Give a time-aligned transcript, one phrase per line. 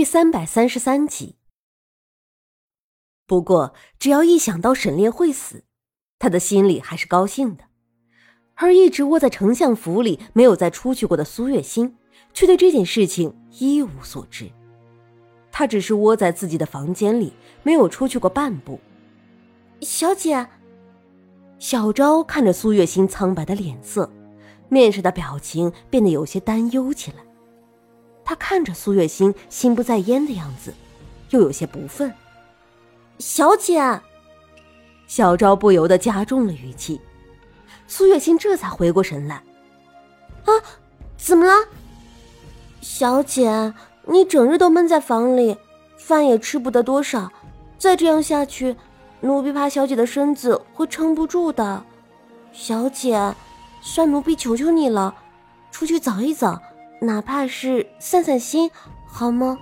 [0.00, 1.36] 第三百三十三集。
[3.26, 5.64] 不过，只要一想到沈炼会死，
[6.18, 7.64] 他的心里还是高兴的。
[8.54, 11.98] 而一直窝在丞相府里没有再出去过的苏月心，
[12.32, 14.50] 却对这件事情一无所知。
[15.52, 18.80] 他只是窝在自己的房间里，没有出去过半步。
[19.82, 20.48] 小姐，
[21.58, 24.10] 小昭看着苏月心苍白的脸色，
[24.70, 27.22] 面上的表情变得有些担忧起来。
[28.30, 30.72] 他看着苏月心心不在焉的样子，
[31.30, 32.12] 又有些不忿。
[33.18, 34.00] 小姐，
[35.08, 37.00] 小昭不由得加重了语气。
[37.88, 39.42] 苏月心这才回过神来，
[40.44, 40.50] 啊，
[41.16, 41.52] 怎么了？
[42.80, 45.56] 小姐，你整日都闷在房里，
[45.96, 47.32] 饭也吃不得多少，
[47.78, 48.76] 再这样下去，
[49.22, 51.82] 奴婢怕小姐的身子会撑不住的。
[52.52, 53.34] 小姐，
[53.80, 55.12] 算奴婢求求你了，
[55.72, 56.56] 出去走一走，
[57.00, 58.70] 哪怕是散散心，
[59.06, 59.58] 好吗？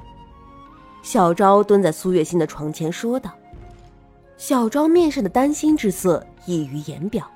[1.02, 3.32] 小昭蹲在苏月心的床前说道。
[4.36, 7.28] 小昭面上的担心之色溢于言表。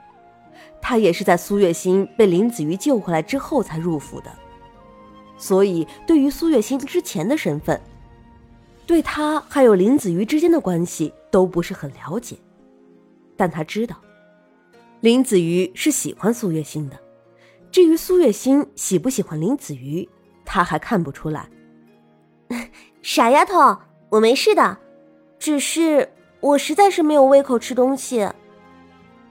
[0.80, 4.30] 他也是在苏月心被林子瑜救回来之后才入府的，
[5.38, 7.80] 所以对于苏月心之前的身份，
[8.84, 12.36] 对他还有林子瑜之间的关系都不是很了解。
[13.36, 13.96] 但他知道，
[15.00, 16.98] 林子瑜是喜欢苏月心的。
[17.72, 20.06] 至于苏月心喜不喜欢林子瑜，
[20.44, 21.48] 他还看不出来。
[23.00, 23.78] 傻丫头，
[24.10, 24.76] 我没事的，
[25.38, 28.28] 只是我实在是没有胃口吃东西。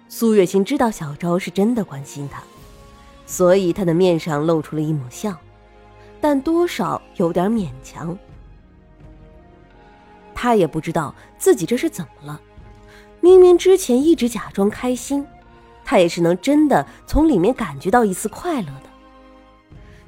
[0.10, 2.42] 苏月心知道小昭是真的关心他，
[3.28, 5.38] 所以她的面上露出了一抹笑，
[6.20, 8.18] 但多少有点勉强。
[10.34, 12.42] 他也不知道自己这是怎么了，
[13.20, 15.24] 明明之前一直假装开心，
[15.92, 18.90] 他也是能真的从里面感觉到一丝快乐的。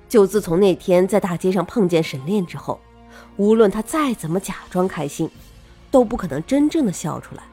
[0.08, 2.80] 就自从那天在大街上碰见沈炼之后，
[3.36, 5.30] 无论他再怎么假装开心，
[5.92, 7.44] 都不可能真正的笑出来。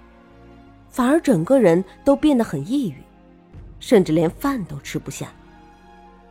[0.90, 3.02] 反而整个人都变得很抑郁，
[3.80, 5.26] 甚至连饭都吃不下。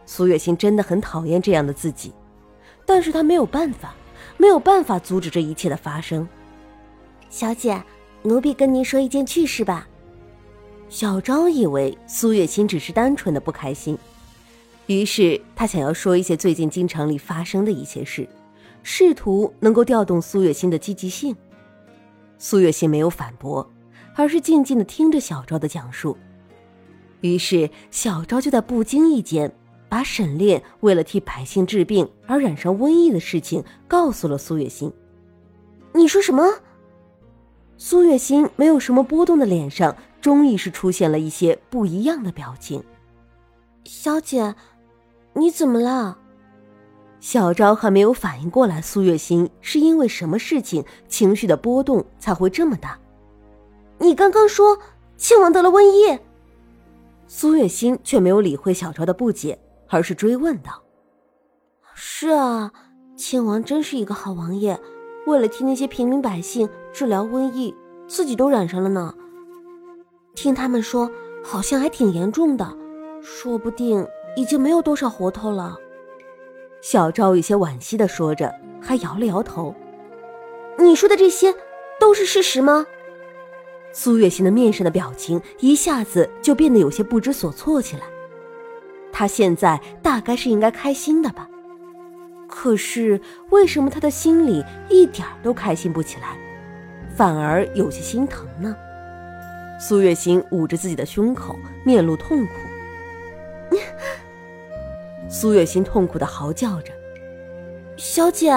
[0.05, 2.13] 苏月心真的很讨厌这样的自己，
[2.85, 3.93] 但是她没有办法，
[4.37, 6.25] 没有办法阻止这一切的发生。
[7.29, 7.83] 小姐，
[8.21, 9.85] 奴婢跟您说一件趣事吧。
[10.89, 13.97] 小昭以为苏月心只是单纯的不开心，
[14.87, 18.27] 于是他想要说一些最近京城里发生的一些事，
[18.83, 21.35] 试图能够调动苏月心的积极性。
[22.37, 23.67] 苏月心没有反驳。
[24.15, 26.17] 而是静静的听着小昭的讲述，
[27.21, 29.49] 于是小昭就在不经意间
[29.87, 34.91] 把沈炼为了替百姓治病而染上瘟疫的事情告诉了苏月心。
[35.93, 36.43] 你说什么？
[37.77, 42.83] 苏月心没有什么波动的脸上，终于是出现了一些不一样的表情。
[43.85, 44.55] 小姐，
[45.33, 46.17] 你怎么了？
[47.19, 52.97] 小昭还没有反应过来，苏月心是因为什么事情情绪的波动才会这么大。
[53.97, 54.79] 你刚刚说
[55.17, 56.17] 亲王得了瘟疫，
[57.27, 59.59] 苏月心却没有理会小昭的不解，
[59.89, 60.81] 而是追问道
[61.93, 62.71] ：“是啊，
[63.17, 64.79] 亲王真是一个好王爷，
[65.27, 67.75] 为了替那些平民百姓治疗瘟疫，
[68.07, 69.13] 自己都染上了呢。
[70.41, 71.11] 听他们说，
[71.43, 72.65] 好像还挺严重的，
[73.21, 74.07] 说不定
[74.37, 75.75] 已经没有多少活头了。”
[76.79, 79.75] 小昭有些惋惜的说着，还摇了摇头
[80.79, 81.53] ：“你说的这些
[81.99, 82.85] 都是事实吗？”
[83.91, 88.03] 苏月心的面上的表情一下子就变得有些不知所措起来。
[89.11, 91.49] 他现在大概是应该开心的吧，
[92.47, 96.37] 可是为什么他的心里一点都开心不起来，
[97.13, 98.73] 反而有些心疼呢？
[99.79, 102.53] 苏月心捂着自己的胸口，面露痛苦。
[105.29, 106.91] 苏月心痛苦的嚎叫着
[107.95, 108.51] ：“小姐！”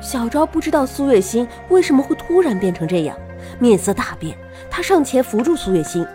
[0.00, 3.18] 小昭不知道苏月心为什么会突然变成这样。
[3.58, 4.38] 面色大变，
[4.70, 6.06] 他上前扶住苏月心，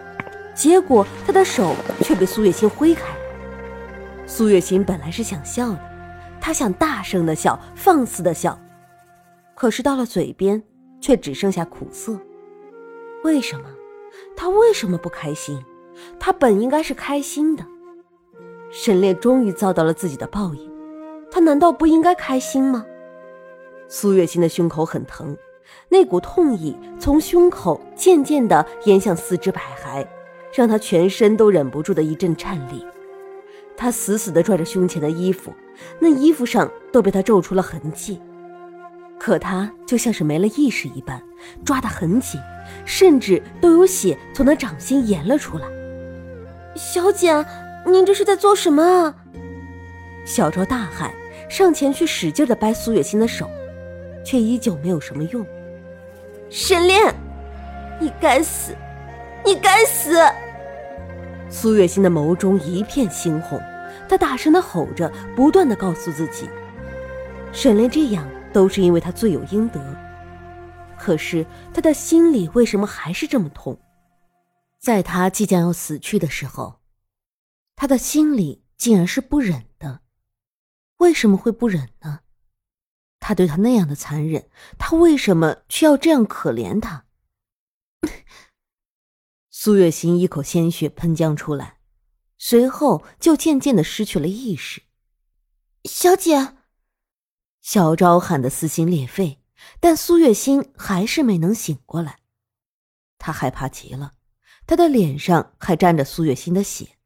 [0.56, 3.04] 结果他的手却被苏月心挥开。
[4.26, 5.80] 苏月心本来是想笑的，
[6.40, 8.58] 他想大声的笑，放肆的笑，
[9.56, 10.64] 可是到了嘴边，
[11.02, 12.18] 却只剩下苦涩。
[13.24, 13.66] 为什么？
[14.36, 15.64] 他为什么不开心？
[16.20, 17.66] 他本应该是开心的。
[18.70, 20.72] 沈炼终于遭到了自己的报应，
[21.32, 22.86] 他难道不应该开心吗？
[23.88, 25.38] 苏月心的胸口很疼。
[25.90, 30.06] 那股痛意从胸口渐渐地延向四肢百骸，
[30.54, 32.86] 让他全身都忍不住的一阵颤栗。
[33.78, 35.54] 他死死地拽着胸前的衣服，
[36.00, 38.22] 那衣服上都被他皱出了痕迹。
[39.24, 41.24] 可他就像是没了意识一般，
[41.64, 42.42] 抓得很紧，
[42.84, 45.66] 甚至都有血从他掌心延了出来。
[46.76, 47.34] 小姐，
[47.86, 49.16] 您这是在做什么啊？
[50.26, 51.10] 小昭大喊，
[51.50, 53.50] 上前去使劲的掰苏月心的手。
[54.26, 55.46] 却依旧没有什么用。
[56.50, 57.14] 沈炼，
[58.02, 58.76] 你该死，
[59.46, 60.18] 你该死！
[61.50, 63.62] 苏月心的眸中一片猩红，
[64.10, 66.50] 她大声的吼着，不断的告诉自己，
[67.54, 69.82] 沈炼这样都是因为他罪有应得。
[70.98, 73.78] 可是他的心里为什么还是这么痛？
[74.80, 76.80] 在他即将要死去的时候，
[77.76, 80.02] 他的心里竟然是不忍的。
[80.98, 82.22] 为什么会不忍呢？
[83.20, 87.06] 他对他那样的残忍，他为什么却要这样可怜他？
[89.50, 91.80] 苏月心一口鲜血喷将出来，
[92.38, 94.84] 随后就渐渐的失去了意识。
[95.86, 96.56] 小姐，
[97.64, 99.40] 小昭喊得撕心裂肺，
[99.80, 102.18] 但苏月心还是没能醒过来。
[103.18, 104.12] 他害怕极了，
[104.68, 106.98] 他的脸上还沾着苏月心的血。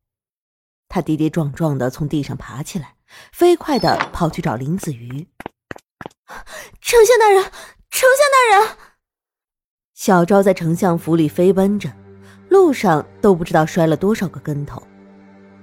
[0.90, 2.96] 他跌跌撞撞的从地上爬起来，
[3.32, 5.28] 飞快的跑去找林子瑜。
[6.82, 7.44] 丞相大人，
[7.92, 8.78] 丞相大人！
[9.94, 11.94] 小昭在丞相府里飞奔着。
[12.50, 14.82] 路上都不知道摔了多少个跟头，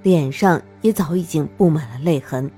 [0.03, 2.49] 脸上也早已经布满了泪痕，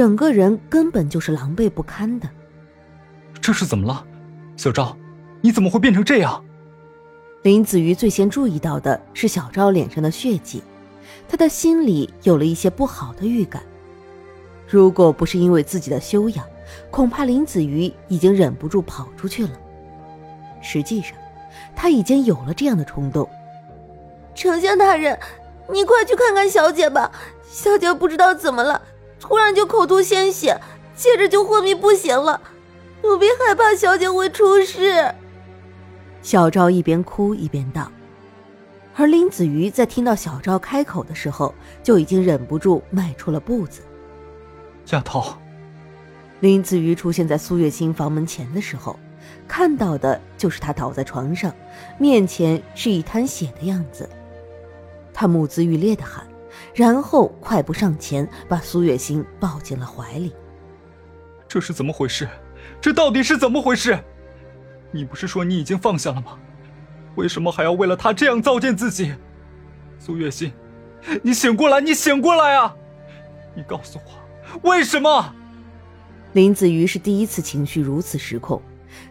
[0.00, 2.26] 整个人根本就是狼狈不堪的。
[3.38, 4.02] 这是怎么了，
[4.56, 4.96] 小昭？
[5.42, 6.42] 你怎么会变成这样？
[7.42, 10.62] 林子瑜最先注意到的是小昭脸上的血迹，
[11.28, 13.62] 他的心里有了一些不好的预感。
[14.66, 16.46] 如果不是因为自己的修养，
[16.90, 19.52] 恐怕林子瑜已经忍不住跑出去了。
[20.62, 21.12] 实际上，
[21.76, 23.28] 他已经有了这样的冲动。
[24.34, 25.18] 丞相大人，
[25.70, 27.12] 你快去看看小姐吧。
[27.50, 28.80] 小姐不知道怎么了，
[29.20, 30.58] 突然就口吐鲜血，
[30.96, 32.40] 接着就昏迷不醒了。
[33.02, 35.14] 奴婢害怕小姐会出事。
[36.22, 37.90] 小昭一边哭一边道，
[38.96, 43.82] 而林子瑜在听到小昭开口的时候，就已经忍不住迈出了步子。
[44.86, 45.34] 丫头，
[46.40, 48.98] 林子瑜出现在苏月心房门前的时候，
[49.46, 51.54] 看到的就是她倒在床上，
[51.98, 54.08] 面前是一滩血的样子。
[55.12, 56.26] 他目眦欲裂的喊，
[56.74, 60.32] 然后快步上前，把苏月心抱进了怀里。
[61.48, 62.28] 这是怎么回事？
[62.80, 63.98] 这到底是怎么回事？
[64.92, 66.38] 你不是说你已经放下了吗？
[67.16, 69.12] 为什么还要为了他这样糟践自己？
[69.98, 70.52] 苏月心，
[71.22, 71.80] 你醒过来！
[71.80, 72.74] 你醒过来啊！
[73.54, 75.34] 你告诉我，为什么？
[76.32, 78.62] 林子瑜是第一次情绪如此失控。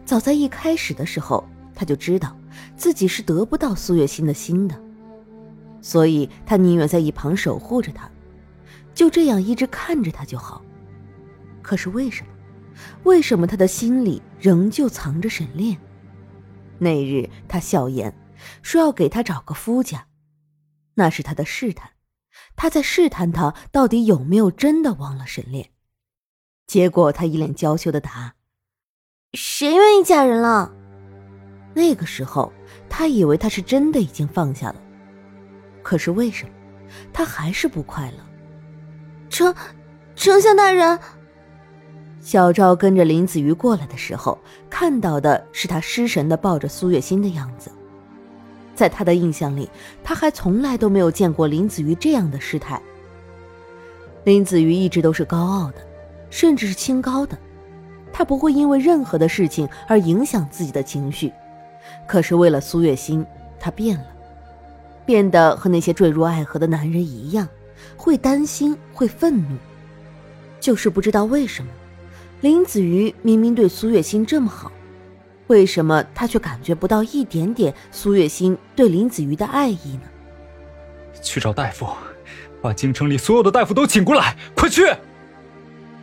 [0.06, 2.36] 早在一开始的时候，他就知道
[2.76, 4.76] 自己是得不到苏月心的心的。
[5.82, 8.10] 所以他宁愿在一旁守护着他，
[8.94, 10.64] 就这样一直看着他就好。
[11.62, 12.32] 可是为什么？
[13.04, 15.78] 为什么他的心里仍旧藏着沈炼？
[16.78, 18.14] 那日他笑言
[18.62, 20.08] 说要给他找个夫家，
[20.96, 21.92] 那是他的试探，
[22.56, 25.72] 他在试探他到底有没有真的忘了沈炼。
[26.68, 28.36] 结果他一脸娇羞的答
[29.34, 30.72] ：“谁愿意嫁人了？”
[31.76, 32.52] 那个时候
[32.90, 34.82] 他以为他是真的已经放下了。
[35.90, 36.52] 可是为什么，
[37.12, 38.18] 他还是不快乐？
[39.28, 39.52] 丞，
[40.16, 41.00] 丞相大人。
[42.22, 44.38] 小赵跟着林子瑜过来的时候，
[44.70, 47.72] 看到的是他失神的抱着苏月心的样子。
[48.76, 49.68] 在他的印象里，
[50.04, 52.80] 他还从来都没有见过林子瑜这样的失态。
[54.26, 55.78] 林子瑜一直都是高傲的，
[56.30, 57.36] 甚至是清高的，
[58.14, 61.34] 他不会因为任何的事情而影响自己的情绪。
[62.06, 63.26] 可是为了苏月心，
[63.60, 64.06] 他变了。
[65.10, 67.48] 变得和那些坠入爱河的男人一样，
[67.98, 69.58] 会担心，会愤怒，
[70.60, 71.72] 就是不知道为什么，
[72.42, 74.72] 林子瑜明明对苏月心这么好，
[75.48, 80.04] 为什么他却感觉不到一点点苏月心对林子瑜的爱意呢？
[81.24, 81.88] 去找大夫，
[82.62, 84.84] 把京城里所有的大夫都请过来，快去！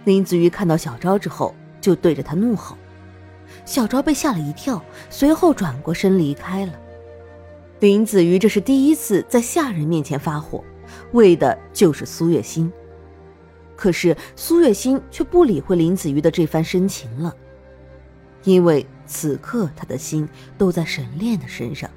[0.03, 2.77] 林子瑜看到小昭之后，就对着他怒吼，
[3.65, 6.73] 小昭被吓了一跳，随后转过身离开了。
[7.81, 10.65] 林子瑜这是第一次在下人面前发火，
[11.13, 12.73] 为的就是苏月心。
[13.77, 17.35] 可是苏月心却不理会林子瑜的这番深情了，
[18.45, 21.91] 因为此刻他的心都在沈炼的身上。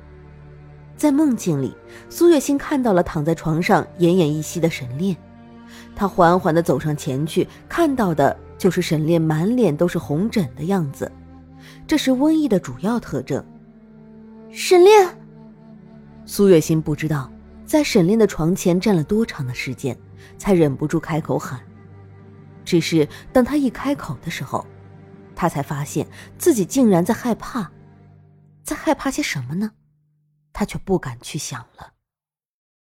[0.98, 1.74] 在梦境里，
[2.10, 5.16] 苏月心看到了躺在床上奄奄一息的沈炼，
[5.96, 11.10] 他缓缓地走上前去，看到的就是沈炼满脸都是红疹的样子，
[11.88, 13.42] 这是瘟疫的主要特征。
[14.52, 15.19] 沈炼。
[16.32, 17.28] 苏月心不知道，
[17.66, 19.98] 在沈炼的床前站了多长的时间，
[20.38, 21.60] 才忍不住开口喊。
[22.64, 24.64] 只是当他一开口的时候，
[25.36, 26.08] 他才发现
[26.38, 27.72] 自己竟然在害怕，
[28.62, 29.72] 在害怕些什么呢？
[30.54, 31.94] 他却不敢去想了。